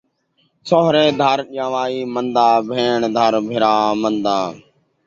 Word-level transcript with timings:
سوہرے 0.67 1.05
گھر 1.21 1.39
ڄن٘وائی 1.53 1.99
من٘دا، 2.13 2.47
بھیݨ 2.69 2.99
گھر 3.19 3.33
بھائی 3.47 3.99
من٘دا 4.01 4.37